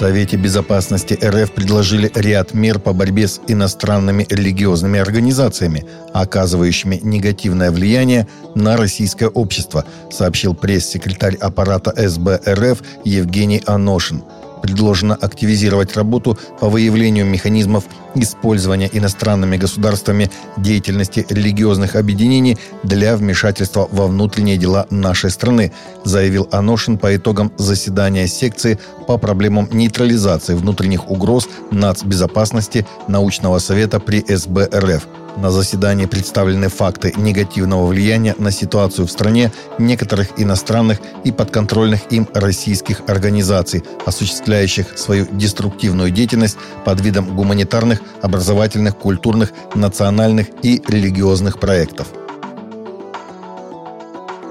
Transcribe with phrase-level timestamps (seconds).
[0.00, 5.84] Совете Безопасности РФ предложили ряд мер по борьбе с иностранными религиозными организациями,
[6.14, 14.22] оказывающими негативное влияние на российское общество, сообщил пресс-секретарь аппарата СБ РФ Евгений Аношин–
[14.62, 17.84] предложено активизировать работу по выявлению механизмов
[18.14, 25.72] использования иностранными государствами деятельности религиозных объединений для вмешательства во внутренние дела нашей страны,
[26.04, 34.20] заявил Аношин по итогам заседания секции по проблемам нейтрализации внутренних угроз нацбезопасности научного совета при
[34.26, 35.06] СБ РФ–
[35.40, 42.28] на заседании представлены факты негативного влияния на ситуацию в стране некоторых иностранных и подконтрольных им
[42.34, 52.08] российских организаций, осуществляющих свою деструктивную деятельность под видом гуманитарных, образовательных, культурных, национальных и религиозных проектов.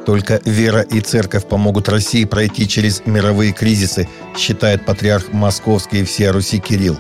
[0.06, 6.32] Только вера и церковь помогут России пройти через мировые кризисы, считает патриарх Московский и всея
[6.34, 6.98] Руси Кирилл.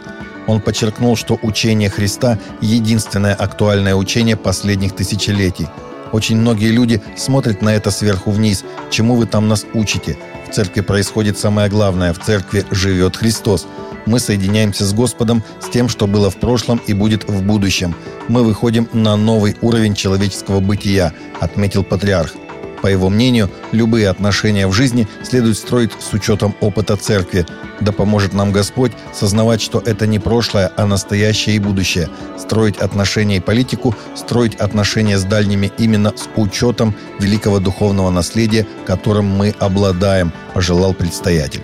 [0.49, 5.67] Он подчеркнул, что учение Христа– единственное актуальное учение последних тысячелетий.
[6.11, 8.65] Очень многие люди смотрят на это сверху вниз.
[8.89, 10.17] Чему вы там нас учите?
[10.49, 12.13] В церкви происходит самое главное.
[12.13, 13.67] В церкви живет Христос.
[14.07, 17.93] Мы соединяемся с Господом, с тем, что было в прошлом и будет в будущем.
[18.27, 22.33] Мы выходим на новый уровень человеческого бытия, отметил патриарх.
[22.81, 27.45] По его мнению, любые отношения в жизни следует строить с учетом опыта церкви.
[27.81, 32.09] Да поможет нам Господь сознавать, что это не прошлое, а настоящее и будущее.
[32.37, 39.25] Строить отношения и политику, строить отношения с дальними именно с учетом великого духовного наследия, которым
[39.25, 41.63] мы обладаем, пожелал предстоятель.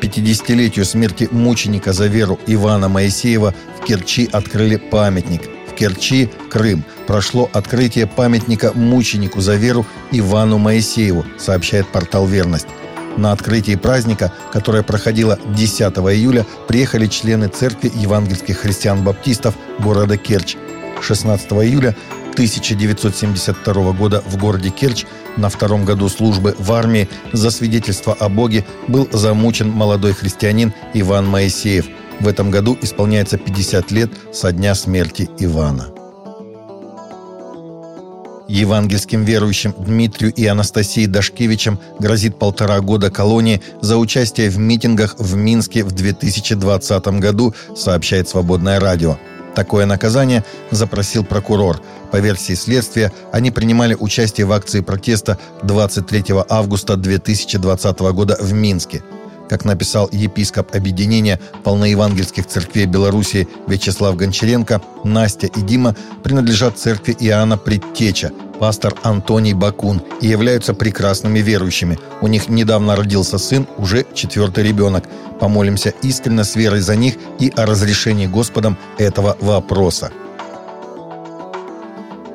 [0.00, 5.42] К 50-летию смерти мученика за веру Ивана Моисеева в Керчи открыли памятник–
[5.78, 12.66] Керчи, Крым, прошло открытие памятника мученику за веру Ивану Моисееву, сообщает портал «Верность».
[13.16, 20.56] На открытии праздника, которое проходило 10 июля, приехали члены церкви евангельских христиан-баптистов города Керчь.
[21.00, 21.96] 16 июля
[22.32, 25.04] 1972 года в городе Керчь
[25.36, 31.26] на втором году службы в армии за свидетельство о Боге был замучен молодой христианин Иван
[31.28, 31.86] Моисеев–
[32.20, 35.88] в этом году исполняется 50 лет со дня смерти Ивана.
[38.48, 45.36] Евангельским верующим Дмитрию и Анастасии Дашкевичам грозит полтора года колонии за участие в митингах в
[45.36, 49.18] Минске в 2020 году, сообщает «Свободное радио».
[49.54, 51.82] Такое наказание запросил прокурор.
[52.10, 59.02] По версии следствия, они принимали участие в акции протеста 23 августа 2020 года в Минске–
[59.48, 67.58] как написал епископ объединения полноевангельских церквей Беларуси Вячеслав Гончаренко, Настя и Дима принадлежат церкви Иоанна
[67.58, 71.98] Предтеча, пастор Антоний Бакун, и являются прекрасными верующими.
[72.20, 75.04] У них недавно родился сын, уже четвертый ребенок.
[75.40, 80.10] Помолимся искренне с верой за них и о разрешении Господом этого вопроса.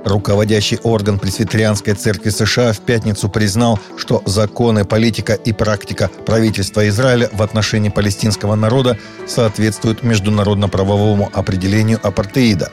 [0.05, 7.29] Руководящий орган Пресвитерианской церкви США в пятницу признал, что законы, политика и практика правительства Израиля
[7.31, 8.97] в отношении палестинского народа
[9.27, 12.71] соответствуют международно-правовому определению апартеида.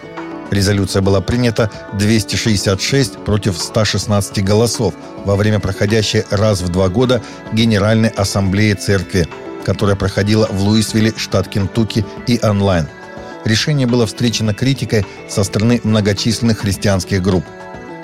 [0.51, 8.09] Резолюция была принята 266 против 116 голосов во время проходящей раз в два года Генеральной
[8.09, 9.29] Ассамблеи Церкви,
[9.65, 12.89] которая проходила в Луисвилле, штат Кентукки и онлайн–
[13.45, 17.45] решение было встречено критикой со стороны многочисленных христианских групп.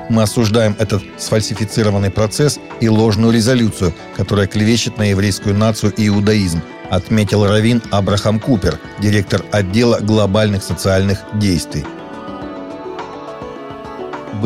[0.09, 6.63] Мы осуждаем этот сфальсифицированный процесс и ложную резолюцию, которая клевещет на еврейскую нацию и иудаизм,
[6.91, 11.85] отметил Равин Абрахам Купер, директор отдела глобальных социальных действий.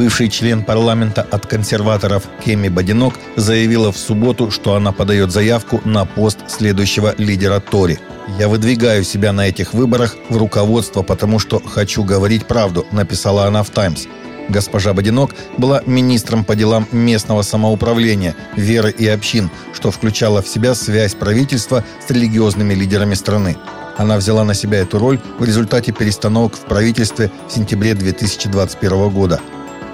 [0.00, 6.06] Бывший член парламента от консерваторов Кеми Бадинок заявила в субботу, что она подает заявку на
[6.06, 7.98] пост следующего лидера Тори–
[8.38, 13.62] «Я выдвигаю себя на этих выборах в руководство, потому что хочу говорить правду», написала она
[13.62, 14.06] в «Таймс».
[14.48, 20.74] Госпожа Бодинок была министром по делам местного самоуправления, веры и общин, что включало в себя
[20.74, 23.58] связь правительства с религиозными лидерами страны.
[23.98, 29.40] Она взяла на себя эту роль в результате перестановок в правительстве в сентябре 2021 года.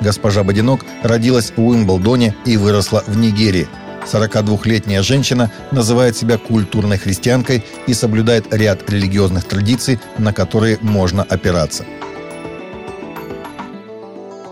[0.01, 3.69] Госпожа Бодинок родилась в Уимблдоне и выросла в Нигерии–
[4.07, 11.85] 42-летняя женщина называет себя культурной христианкой и соблюдает ряд религиозных традиций, на которые можно опираться.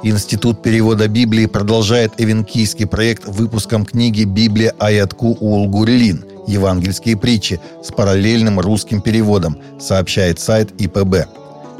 [0.02, 6.25] Институт перевода Библии продолжает эвенкийский проект выпуском книги «Библия Аятку Улгурлин.
[6.47, 11.26] Евангельские притчи» с параллельным русским переводом, сообщает сайт ИПБ.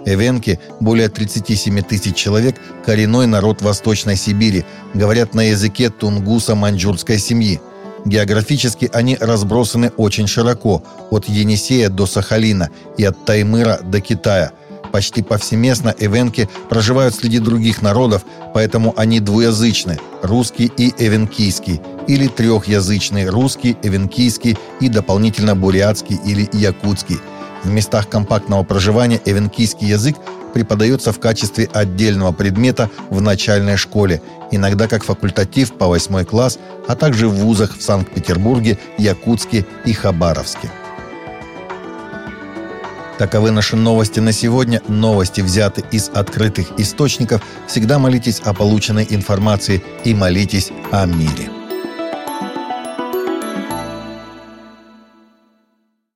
[0.06, 7.61] Эвенки, более 37 тысяч человек, коренной народ Восточной Сибири, говорят на языке тунгуса маньчжурской семьи.
[8.05, 12.69] Географически они разбросаны очень широко, от Енисея до Сахалина
[12.99, 14.53] и от Таймыра до Китая.
[14.93, 23.29] Почти повсеместно эвенки проживают среди других народов, поэтому они двуязычны– русский и эвенкийский, или трехязычный–
[23.31, 27.19] русский, эвенкийский и дополнительно бурятский или якутский.
[27.64, 30.16] В местах компактного проживания эвенкийский язык
[30.52, 36.94] преподается в качестве отдельного предмета в начальной школе, иногда как факультатив по 8 класс, а
[36.94, 40.70] также в вузах в Санкт-Петербурге, Якутске и Хабаровске.
[43.19, 44.82] Таковы наши новости на сегодня.
[44.88, 47.43] Новости взяты из открытых источников.
[47.69, 51.63] Всегда молитесь о полученной информации и молитесь о мире.